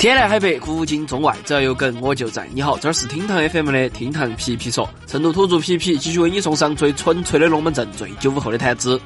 [0.00, 2.48] 天南海北，古今中外，只要有梗我就在。
[2.54, 8.98] 你好，这儿是厅堂 FM 的厅堂皮皮说，成都土著皮皮继续为你送上最纯粹的龙门阵，最九五后的谈资。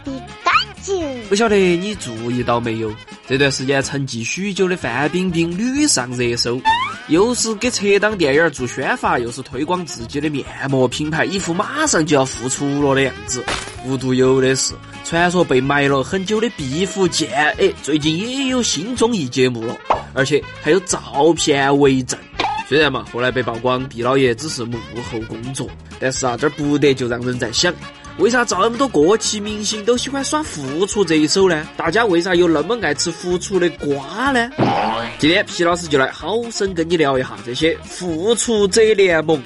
[1.28, 2.94] 不晓得你注意到没有？
[3.26, 6.60] 这段时间沉寂许久的范冰冰屡上热搜，
[7.08, 13.44] 又是给撤档电影做宣发，又是推广自己的面膜品牌，一副马上就要复出了的样子。
[13.84, 14.72] 无独有的是，
[15.04, 19.76] 传说被埋了很久的毕福剑，哎，最近也有新综艺节目了。
[20.14, 22.18] 而且还有照片为证。
[22.66, 24.78] 虽然嘛，后来被曝光毕老爷只是幕
[25.10, 25.68] 后工作，
[26.00, 27.72] 但是啊，这不得就让人在想，
[28.16, 31.68] 为啥这么多过气明星都喜欢耍复出这一手呢？
[31.76, 34.50] 大家为啥又那么爱吃复出的瓜呢？
[35.18, 39.42] 今天皮老师就来好生跟你聊一下这些复出者联盟。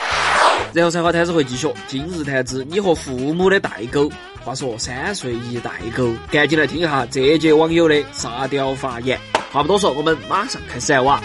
[0.73, 4.09] 然后才华谈子会继续，今日谈资你和父母的代沟。
[4.45, 9.19] 话说三岁一代沟，赶紧来听一下这届网友的沙雕发言。
[9.51, 11.23] 话不多说，我们马上开始哇！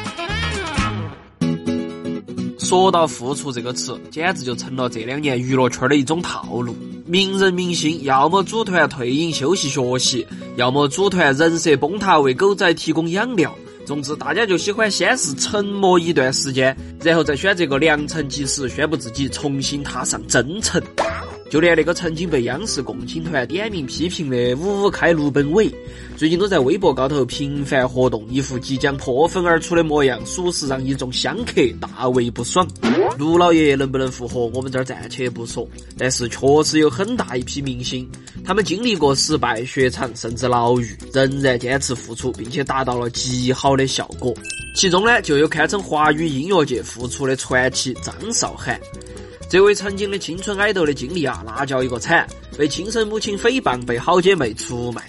[2.57, 6.73] 说到“付出”这个词，简直就成了这两年娱乐圈的一种套路。
[7.05, 10.25] 名人明星要么组团退隐休息学习，
[10.55, 13.53] 要么组团人设崩塌为狗仔提供养料。
[13.85, 20.81] 总之，大家就喜欢先是沉默一段时间，然后再选择个良辰吉时，宣布自己重新踏上征程。
[21.53, 25.71] 就连那个曾经被央视共青团点名批评的五五开卢本伟，
[26.17, 32.67] 最近都在微博高头频繁活动，一副即将破粉而出的模样，属实让一众香客大为不爽。
[33.19, 38.09] 卢老爷能不能复活，我们这儿暂且不说，但是确实有很大一批明星，
[38.43, 44.33] 他们经历过失败、雪场甚至牢狱，仍然坚持复出，并且达到了极好的效果。
[44.75, 48.81] 其中呢，就有堪称华语音乐界复出的传奇张韶涵。
[49.53, 52.27] 这位曾经的青春爱豆的经历啊，那叫一个惨！
[52.57, 55.07] 被亲生母亲诽谤，被好姐妹出卖，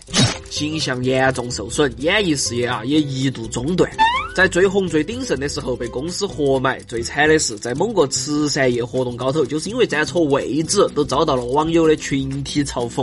[0.50, 3.90] 形象严重受损，演艺事业啊也一度中断。
[4.36, 13.02] 在最红最鼎盛的时候被公司活埋，最惨的是在某个慈善夜活动高头，就是因为站错位置，都遭到了网友的群体嘲讽。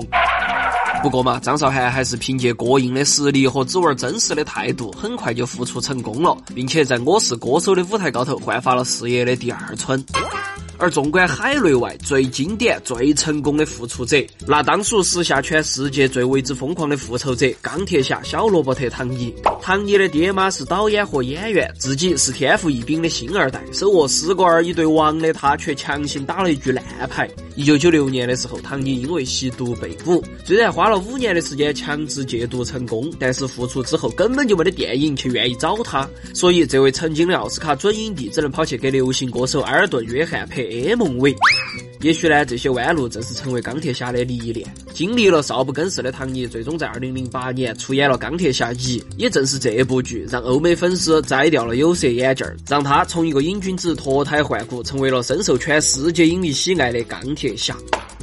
[1.02, 10.06] 不过嘛，张韶涵还是凭借过硬的实力和只玩真实的态度，很快就复出成功了，并且在我是歌手的舞台高头焕发了事业的第二春。
[10.82, 19.32] 而纵观海内外最经典、最成功的复仇者，那当属时下全世界最为之疯狂的复仇者——钢铁侠小罗伯特·唐尼。
[19.62, 27.30] 唐尼的爹妈是导演和演员，自己是天赋异禀的星二代，手握四个儿一对王的他，却强行打了一句烂牌。
[27.56, 40.62] 一九九六年的时候，唐尼因为吸毒被捕，虽然花了五年的时间强制戒毒成功，但是复出之后根本就没得电影却愿意找他，所以这位曾经的奥斯卡准影帝只能跑去给流行歌手埃尔顿·约翰拍。
[40.62, 41.36] MV，
[42.02, 44.68] 也许呢，这些弯路正是成为钢铁侠的历练。
[44.92, 49.00] 经历了少不更事的唐尼，最终在二零零八年出演了《钢铁侠一》。
[49.18, 57.78] 也正是这部剧，让欧美粉丝摘掉了有色眼镜，让他从一个瘾君子脱胎换骨，成为了深受全世界影迷喜爱的钢铁侠。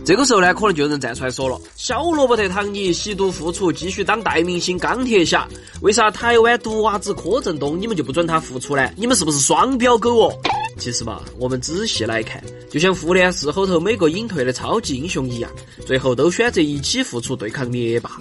[0.05, 5.47] 这个时候呢，可能就有人站出来说了：“小罗伯特·唐尼吸毒复出，继续当代明星钢铁侠，
[5.83, 8.91] 为啥台湾毒娃子柯震东你们就不准他复出呢？
[8.97, 10.35] 你们是不是双标狗哦？”
[10.79, 15.51] 其实吧，我们仔细来看，就像复联四后头每个隐退的超级英雄一样，
[15.85, 18.13] 最后都选择一起复出对抗灭霸。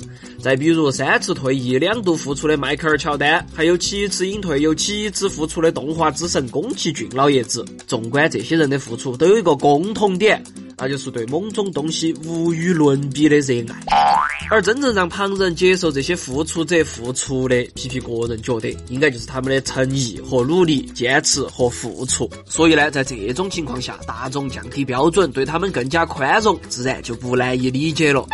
[0.42, 7.64] 再比如三次退役、两度复出的迈克尔·乔丹，还有七次隐退又七次复出的动画之神宫崎骏老爷子。
[7.86, 10.44] 纵观这些人的付出，都有一个共同点。
[10.78, 13.82] 那就是对某种东西无与伦比的热爱，
[14.50, 22.30] 而真正让旁人接受这些付出者付出的，皮皮个人觉得应该就是他们的诚意和努力、坚持和付出。
[22.46, 28.26] 所以呢，在这种情况下，大众降低标准，对他们更加宽容，自然就不难以理解了。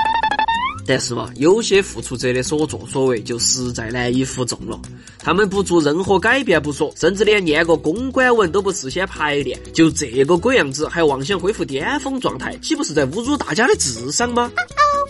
[0.86, 4.78] 但是嘛，有些付出者的所作所为就实在难以服众了。
[5.18, 14.52] 他们不做任何改变不说，甚至连念个公关文都不事先排练，就这个鬼样子，还妄想恢复巅峰状态，岂不是在侮辱大家的智商吗？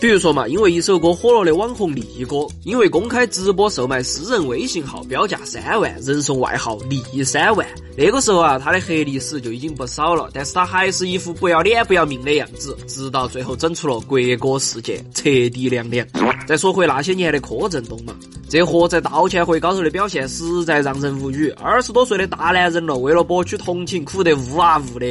[0.00, 7.66] 比如说嘛，因为一首歌火了的网红力哥，因为公开直播售卖私人微信号，标价三万，人送外号“力三万”。
[7.96, 16.06] 那个时候啊，他的黑历史就已经不少了，但是他还是一副不要脸不要命的样子，直到最后整出了国歌事件，彻底凉凉。
[16.46, 18.14] 再说回那些年的柯震东嘛，
[18.48, 25.06] 这货在道歉会高头的表现实在让人无语，二十多岁的大男人了，为了博取同情，哭得呜啊呜的。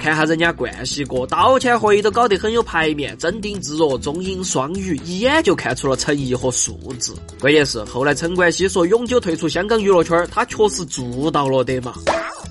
[0.00, 7.12] 看下人家冠希哥，道歉会都搞得很有排面，镇定自若，中英双语，一眼就看出了诚意和素质。
[7.40, 11.94] 关键是后来陈冠希说永久退出香港娱乐圈，他确实做到了的嘛。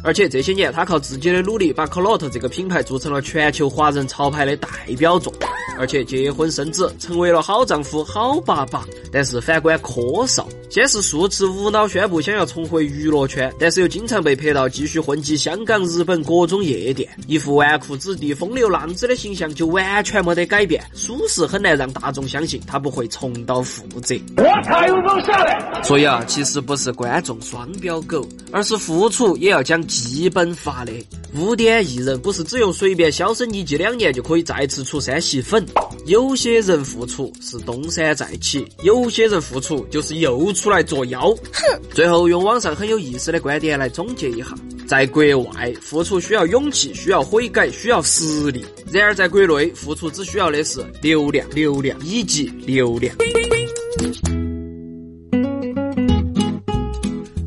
[0.03, 5.33] 而且这些年他靠自己的努力，把 c l o t 这个品牌做成了全球华人潮牌的代表作。
[5.77, 8.85] 而且结婚生子，成为了好丈夫、好爸爸。
[9.12, 24.15] 但是反观柯少，先是数次无脑宣布想要重回娱乐圈，但是又经常被拍到继续混迹香港、日本各种夜店，一副纨绔子弟、风流浪子的形象就完全没得改变，属实很难让大众相信他不会重蹈覆辙。
[24.38, 25.81] 我才有种下来。
[25.83, 30.91] 所以啊，其实不是观众双标狗，而是付出也要讲基本法的。
[31.35, 35.63] 污点艺人不是只用随便销声匿迹两年就可以再次出山吸粉，
[36.05, 41.29] 有些人付出是东山再起，有些人付出就是又出来作妖。
[41.51, 41.81] 哼！
[41.93, 44.55] 最后用网上很有意思的观点来总结一下：
[44.87, 53.13] 在国外付出需要勇气，需要悔改，需要实力；然而在国内付出只需要的是流量、流量以及流量。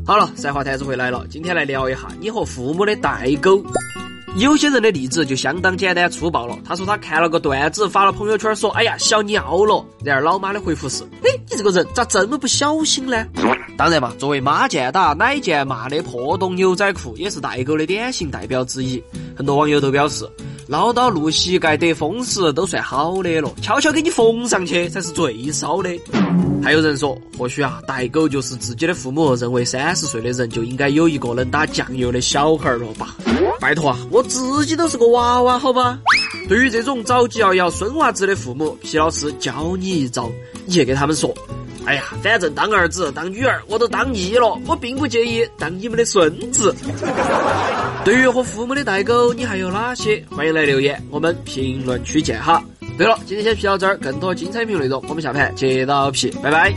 [0.05, 3.63] 好了，赛话台子回来了，今天来聊一下你和父母的代沟。
[4.37, 6.57] 有些人的例子就相当简单粗暴了。
[6.63, 13.25] 他说他看了个段子，发了朋友圈说：“哎呀，小尿了。”然而老妈的回复是：“哎，你这个人咋这么不小心呢？”
[13.77, 19.03] 当然嘛，作为妈见打奶见骂的破洞牛仔裤，也是代沟的典型代表之一。
[19.35, 20.25] 很多网友都表示。
[20.67, 25.89] 捞到露膝盖得风时都算好的了，悄悄给你缝上去才是最骚的。
[26.63, 33.15] 还有人说，或许啊，代沟就是自己的父母认为三十岁的人就应该有一个能打酱油的小孩了吧？
[33.59, 35.99] 拜托啊，我自己都是个娃娃，好吧？
[36.47, 40.29] 对于这种着急要要孙娃子的父母，皮老师教你一招，
[40.65, 41.33] 你去给他们说。
[41.91, 46.73] 哎呀，反正当儿子、当女儿我都当腻了，我并不介意当你们的孙子。
[48.05, 50.23] 对于和父母的代沟，你还有哪些？
[50.31, 52.63] 欢迎来留言，我们评论区见哈。
[52.97, 56.73] 对了，今天先皮到这儿，更多精彩评论内容，我们下盘接到皮，拜拜。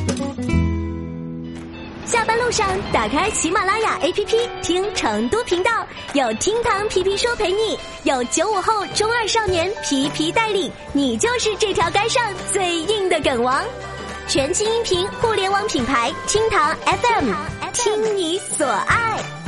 [2.05, 5.71] 下班路上打开喜马拉雅 APP 听成都频道，
[6.15, 12.21] 有厅堂皮皮说陪你，有九五后中二少年皮皮带领，你就是这条街上
[12.53, 13.63] 最硬的梗王。
[14.35, 17.33] 全新音频互联网品牌厅堂 FM，
[17.73, 19.44] 听你所爱。